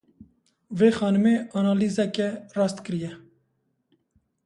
[0.77, 3.11] Vê xanimê analîzeke rast kiriye.